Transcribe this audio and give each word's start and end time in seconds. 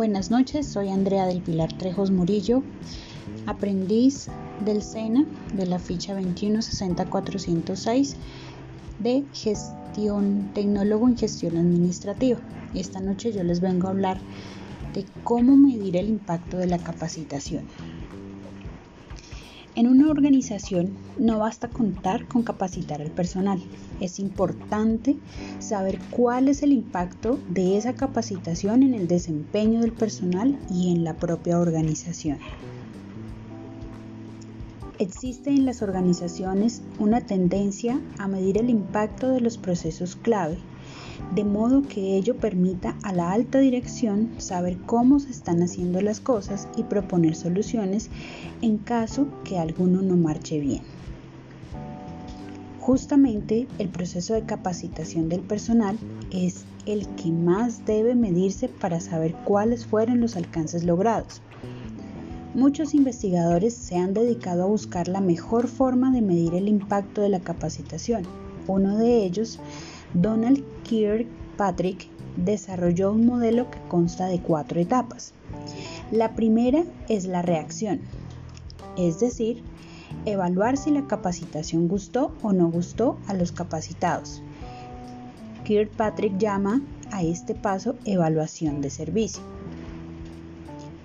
Buenas 0.00 0.30
noches, 0.30 0.66
soy 0.66 0.88
Andrea 0.88 1.26
del 1.26 1.42
Pilar 1.42 1.76
Trejos 1.76 2.10
Murillo, 2.10 2.62
aprendiz 3.44 4.28
del 4.64 4.80
SENA 4.82 5.26
de 5.52 5.66
la 5.66 5.78
ficha 5.78 6.18
2160406 6.18 8.14
de 8.98 9.26
gestión, 9.34 10.52
tecnólogo 10.54 11.06
en 11.06 11.18
gestión 11.18 11.58
administrativa. 11.58 12.38
Esta 12.72 13.00
noche 13.00 13.30
yo 13.30 13.44
les 13.44 13.60
vengo 13.60 13.88
a 13.88 13.90
hablar 13.90 14.18
de 14.94 15.04
cómo 15.22 15.54
medir 15.54 15.98
el 15.98 16.08
impacto 16.08 16.56
de 16.56 16.68
la 16.68 16.78
capacitación. 16.78 17.66
En 19.76 19.86
una 19.86 20.10
organización 20.10 20.96
no 21.16 21.38
basta 21.38 21.68
contar 21.68 22.26
con 22.26 22.42
capacitar 22.42 23.00
al 23.00 23.10
personal. 23.10 23.62
Es 24.00 24.18
importante 24.18 25.16
saber 25.60 26.00
cuál 26.10 26.48
es 26.48 26.62
el 26.62 26.72
impacto 26.72 27.38
de 27.48 27.76
esa 27.76 27.94
capacitación 27.94 28.82
en 28.82 28.94
el 28.94 29.06
desempeño 29.06 29.80
del 29.80 29.92
personal 29.92 30.58
y 30.68 30.92
en 30.92 31.04
la 31.04 31.14
propia 31.14 31.60
organización. 31.60 32.38
Existe 35.00 35.50
en 35.50 35.64
las 35.64 35.82
organizaciones 35.82 36.82
una 36.98 37.22
tendencia 37.22 38.00
a 38.18 38.28
medir 38.28 38.58
el 38.58 38.70
impacto 38.70 39.30
de 39.30 39.40
los 39.40 39.58
procesos 39.58 40.14
clave 40.14 40.58
de 41.34 41.44
modo 41.44 41.82
que 41.82 42.16
ello 42.16 42.36
permita 42.36 42.96
a 43.02 43.12
la 43.12 43.32
alta 43.32 43.60
dirección 43.60 44.30
saber 44.38 44.76
cómo 44.84 45.20
se 45.20 45.30
están 45.30 45.62
haciendo 45.62 46.00
las 46.00 46.20
cosas 46.20 46.68
y 46.76 46.82
proponer 46.82 47.36
soluciones 47.36 48.10
en 48.62 48.78
caso 48.78 49.26
que 49.44 49.58
alguno 49.58 50.02
no 50.02 50.16
marche 50.16 50.58
bien. 50.60 50.82
Justamente 52.80 53.68
el 53.78 53.88
proceso 53.88 54.34
de 54.34 54.44
capacitación 54.44 55.28
del 55.28 55.40
personal 55.40 55.98
es 56.30 56.64
el 56.86 57.06
que 57.08 57.30
más 57.30 57.86
debe 57.86 58.14
medirse 58.14 58.68
para 58.68 59.00
saber 59.00 59.34
cuáles 59.44 59.86
fueron 59.86 60.20
los 60.20 60.36
alcances 60.36 60.84
logrados. 60.84 61.40
Muchos 62.54 62.94
investigadores 62.94 63.74
se 63.74 63.96
han 63.96 64.12
dedicado 64.12 64.64
a 64.64 64.66
buscar 64.66 65.06
la 65.06 65.20
mejor 65.20 65.68
forma 65.68 66.10
de 66.10 66.20
medir 66.20 66.54
el 66.54 66.66
impacto 66.66 67.20
de 67.20 67.28
la 67.28 67.38
capacitación. 67.38 68.24
Uno 68.66 68.98
de 68.98 69.24
ellos 69.24 69.60
Donald 70.14 70.64
Kirkpatrick 70.82 72.08
desarrolló 72.36 73.12
un 73.12 73.24
modelo 73.24 73.70
que 73.70 73.78
consta 73.86 74.26
de 74.26 74.40
cuatro 74.40 74.80
etapas. 74.80 75.32
La 76.10 76.34
primera 76.34 76.82
es 77.08 77.24
la 77.24 77.40
reacción, 77.42 78.00
es 78.96 79.20
decir, 79.20 79.62
evaluar 80.24 80.76
si 80.76 80.90
la 80.90 81.06
capacitación 81.06 81.86
gustó 81.86 82.32
o 82.42 82.52
no 82.52 82.68
gustó 82.68 83.16
a 83.28 83.34
los 83.34 83.52
capacitados. 83.52 84.42
Kirkpatrick 85.62 86.36
llama 86.36 86.82
a 87.12 87.22
este 87.22 87.54
paso 87.54 87.94
evaluación 88.04 88.80
de 88.80 88.90
servicio. 88.90 89.59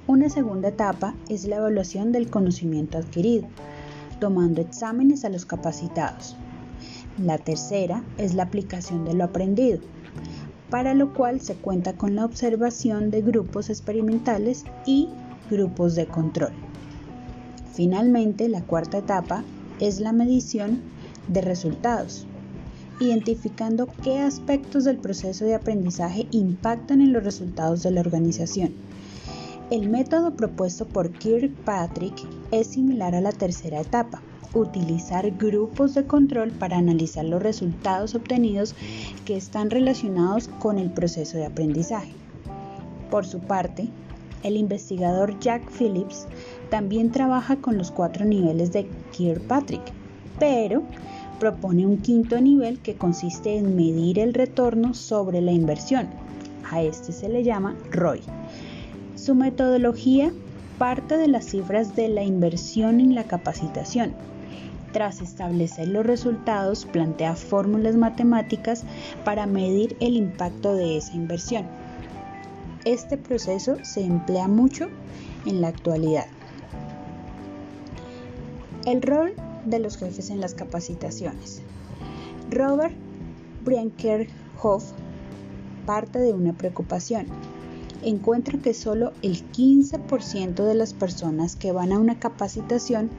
Una 0.07 0.29
segunda 0.29 0.67
etapa 0.67 1.15
es 1.29 1.45
la 1.45 1.55
evaluación 1.55 2.11
del 2.11 2.29
conocimiento 2.29 2.99
adquirido, 2.99 3.47
tomando 4.19 4.61
exámenes 4.61 5.25
a 5.25 5.29
los 5.29 5.45
capacitados. 5.45 6.35
La 7.17 7.39
tercera 7.39 8.03
es 8.19 8.35
la 8.35 8.43
aplicación 8.43 9.03
de 9.03 9.15
lo 9.15 9.23
aprendido, 9.23 9.79
para 10.69 10.93
lo 10.93 11.11
cual 11.11 11.41
se 11.41 11.55
cuenta 11.55 11.93
con 11.93 12.13
la 12.13 12.23
observación 12.23 13.09
de 13.09 13.23
grupos 13.23 13.71
experimentales 13.71 14.65
y 14.85 15.09
grupos 15.49 15.95
de 15.95 16.05
control. 16.05 16.53
Finalmente, 17.73 18.47
la 18.47 18.61
cuarta 18.61 18.99
etapa 18.99 19.43
es 19.79 19.99
la 19.99 20.13
medición 20.13 20.81
de 21.27 21.41
resultados, 21.41 22.27
identificando 22.99 23.87
qué 24.03 24.19
aspectos 24.19 24.83
del 24.83 24.97
proceso 24.97 25.45
de 25.45 25.55
aprendizaje 25.55 26.27
impactan 26.29 27.01
en 27.01 27.11
los 27.11 27.23
resultados 27.23 27.81
de 27.81 27.89
la 27.89 28.01
organización. 28.01 28.71
El 29.71 29.89
método 29.89 30.35
propuesto 30.35 30.85
por 30.85 31.11
Kirkpatrick 31.11 32.13
es 32.51 32.67
similar 32.67 33.15
a 33.15 33.21
la 33.21 33.31
tercera 33.31 33.81
etapa, 33.81 34.21
utilizar 34.53 35.31
grupos 35.31 35.95
de 35.95 36.05
control 36.05 36.51
para 36.51 36.77
analizar 36.77 37.25
los 37.25 37.41
resultados 37.41 38.13
obtenidos 38.13 38.75
que 39.25 39.35
están 39.35 39.71
relacionados 39.71 40.49
con 40.59 40.77
el 40.77 40.91
proceso 40.91 41.37
de 41.37 41.47
aprendizaje. 41.47 42.13
Por 43.09 43.25
su 43.25 43.39
parte, 43.39 43.87
el 44.43 44.55
investigador 44.55 45.39
Jack 45.39 45.67
Phillips 45.71 46.27
también 46.69 47.09
trabaja 47.09 47.55
con 47.55 47.75
los 47.75 47.89
cuatro 47.89 48.23
niveles 48.23 48.71
de 48.71 48.87
Kirkpatrick, 49.13 49.81
pero 50.37 50.83
propone 51.39 51.87
un 51.87 51.97
quinto 51.97 52.39
nivel 52.39 52.77
que 52.81 52.97
consiste 52.97 53.57
en 53.57 53.75
medir 53.75 54.19
el 54.19 54.35
retorno 54.35 54.93
sobre 54.93 55.41
la 55.41 55.53
inversión. 55.53 56.07
A 56.69 56.83
este 56.83 57.11
se 57.11 57.29
le 57.29 57.43
llama 57.43 57.75
ROI. 57.91 58.21
Su 59.25 59.33
metodología 59.33 60.31
parte 60.77 61.17
de 61.17 61.27
las 61.27 61.45
cifras 61.45 61.95
de 61.95 62.09
la 62.09 62.21
inversión 62.21 62.99
en 62.99 63.15
la 63.15 63.23
capacitación, 63.23 64.13
tras 64.93 65.19
establecer 65.19 65.87
los 65.87 66.05
resultados, 66.05 66.85
plantea 66.85 67.33
fórmulas 67.33 67.95
matemáticas 67.95 68.83
para 69.23 69.47
medir 69.47 69.97
el 69.99 70.15
impacto 70.15 70.75
de 70.75 70.97
esa 70.97 71.13
inversión. 71.13 71.65
Este 72.85 73.17
proceso 73.17 73.77
se 73.81 74.03
emplea 74.05 74.47
mucho 74.47 74.89
en 75.47 75.59
la 75.59 75.69
actualidad. 75.69 76.27
El 78.85 79.01
rol 79.01 79.33
de 79.65 79.79
los 79.79 79.97
jefes 79.97 80.29
en 80.29 80.39
las 80.39 80.53
capacitaciones. 80.53 81.63
Robert 82.51 82.93
Briankerhoff 83.63 84.91
parte 85.87 86.19
de 86.19 86.31
una 86.31 86.53
preocupación. 86.53 87.54
Encuentra 88.03 88.59
que 88.59 88.73
solo 88.73 89.13
el 89.21 89.49
15% 89.51 90.63
de 90.63 90.75
las 90.75 90.93
personas 90.93 91.55
que 91.55 91.71
van 91.71 91.91
a 91.91 91.99
una 91.99 92.19
capacitación 92.19 93.09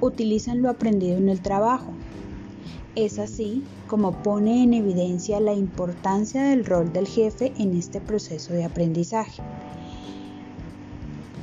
utilizan 0.00 0.62
lo 0.62 0.70
aprendido 0.70 1.16
en 1.16 1.28
el 1.28 1.40
trabajo. 1.40 1.92
Es 2.94 3.18
así 3.18 3.64
como 3.88 4.22
pone 4.22 4.62
en 4.62 4.74
evidencia 4.74 5.40
la 5.40 5.54
importancia 5.54 6.42
del 6.42 6.64
rol 6.64 6.92
del 6.92 7.06
jefe 7.06 7.52
en 7.58 7.76
este 7.76 8.00
proceso 8.00 8.52
de 8.52 8.64
aprendizaje. 8.64 9.42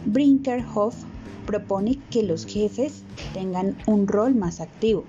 Brinkerhoff 0.05 0.95
propone 1.45 1.99
que 2.09 2.23
los 2.23 2.45
jefes 2.45 3.03
tengan 3.33 3.75
un 3.87 4.07
rol 4.07 4.35
más 4.35 4.61
activo, 4.61 5.03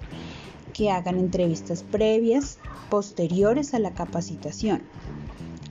que 0.72 0.91
hagan 0.91 1.19
entrevistas 1.19 1.82
previas, 1.82 2.59
posteriores 2.88 3.75
a 3.75 3.78
la 3.78 3.92
capacitación, 3.92 4.82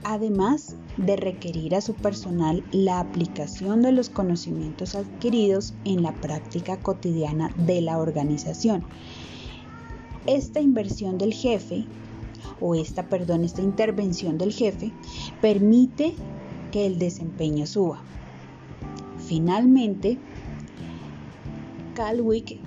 además 0.04 0.76
de 0.96 1.16
requerir 1.16 1.74
a 1.74 1.80
su 1.80 1.94
personal 1.94 2.64
la 2.72 3.00
aplicación 3.00 3.82
de 3.82 3.92
los 3.92 4.08
conocimientos 4.08 4.94
adquiridos 4.94 5.74
en 5.84 6.02
la 6.02 6.12
práctica 6.12 6.76
cotidiana 6.78 7.52
de 7.56 7.80
la 7.80 7.98
organización. 7.98 8.84
Esta 10.26 10.60
inversión 10.60 11.18
del 11.18 11.32
jefe, 11.32 11.84
o 12.60 12.74
esta, 12.74 13.08
perdón, 13.08 13.44
esta 13.44 13.62
intervención 13.62 14.38
del 14.38 14.52
jefe, 14.52 14.92
permite 15.40 16.14
que 16.72 16.86
el 16.86 16.98
desempeño 16.98 17.66
suba. 17.66 18.02
Finalmente, 19.26 20.18
Calwick 21.94 22.58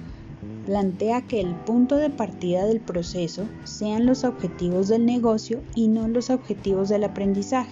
plantea 0.66 1.22
que 1.28 1.42
el 1.42 1.56
punto 1.56 1.98
de 1.98 2.10
partida 2.10 2.66
del 2.66 2.80
proceso 2.80 3.46
sean 3.64 4.06
los 4.06 4.24
objetivos 4.24 4.88
del 4.88 5.06
negocio 5.06 5.62
y 5.76 5.88
no 5.88 6.08
los 6.08 6.30
objetivos 6.30 6.90
del 6.90 7.04
aprendizaje. 7.04 7.72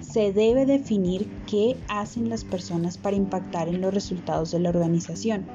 Se 0.00 0.32
debe 0.32 0.66
definir 0.66 1.28
qué 1.46 1.76
hacen 1.88 2.28
las 2.28 2.44
personas 2.44 2.98
para 2.98 3.16
impactar 3.16 3.68
en 3.68 3.80
los 3.80 3.94
resultados 3.94 4.50
de 4.50 4.60
la 4.60 4.68
organización. 4.68 5.46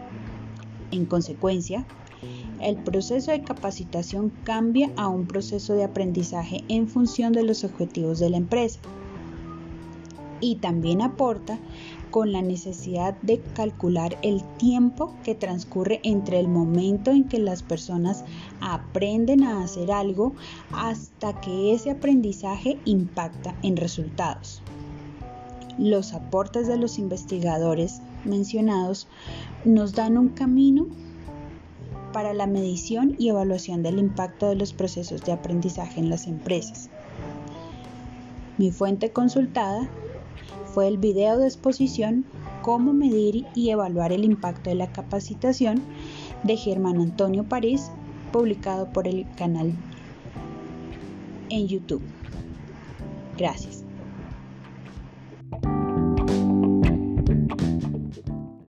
En 0.91 1.05
consecuencia, 1.05 1.85
el 2.61 2.77
proceso 2.77 3.31
de 3.31 3.43
capacitación 3.43 4.31
cambia 4.43 4.91
a 4.97 5.07
un 5.07 5.27
proceso 5.27 5.75
de 5.75 5.83
aprendizaje 5.83 6.63
en 6.69 6.87
función 6.87 7.33
de 7.33 7.43
los 7.43 7.63
objetivos 7.63 8.19
de 8.19 8.31
la 8.31 8.37
empresa 8.37 8.79
y 10.39 10.55
también 10.55 11.01
aporta 11.01 11.59
con 12.11 12.31
la 12.31 12.41
necesidad 12.41 13.15
de 13.21 13.39
calcular 13.53 14.17
el 14.21 14.43
tiempo 14.57 15.13
que 15.23 15.35
transcurre 15.35 15.99
entre 16.03 16.39
el 16.39 16.47
momento 16.47 17.11
en 17.11 17.25
que 17.25 17.39
las 17.39 17.63
personas 17.63 18.23
aprenden 18.61 19.43
a 19.43 19.61
hacer 19.63 19.91
algo 19.91 20.33
hasta 20.71 21.39
que 21.41 21.73
ese 21.73 21.91
aprendizaje 21.91 22.79
impacta 22.85 23.55
en 23.61 23.77
resultados. 23.77 24.61
Los 25.77 26.13
aportes 26.13 26.67
de 26.67 26.77
los 26.77 26.97
investigadores 26.97 28.01
mencionados 28.25 29.07
nos 29.63 29.93
dan 29.93 30.17
un 30.17 30.29
camino 30.29 30.87
para 32.13 32.33
la 32.33 32.47
medición 32.47 33.15
y 33.19 33.29
evaluación 33.29 33.83
del 33.83 33.99
impacto 33.99 34.49
de 34.49 34.55
los 34.55 34.73
procesos 34.73 35.23
de 35.23 35.33
aprendizaje 35.33 35.99
en 35.99 36.09
las 36.09 36.25
empresas. 36.25 36.89
Mi 38.57 38.71
fuente 38.71 39.11
consultada 39.11 39.87
fue 40.77 40.87
el 40.87 40.99
video 40.99 41.39
de 41.39 41.47
exposición 41.47 42.23
Cómo 42.61 42.93
medir 42.93 43.47
y 43.55 43.71
evaluar 43.71 44.11
el 44.11 44.23
impacto 44.23 44.69
de 44.69 44.75
la 44.75 44.91
capacitación 44.91 45.81
de 46.43 46.55
Germán 46.55 47.01
Antonio 47.01 47.43
París, 47.45 47.89
publicado 48.31 48.93
por 48.93 49.07
el 49.07 49.25
canal 49.35 49.73
en 51.49 51.67
YouTube. 51.67 52.03
Gracias. 53.39 53.83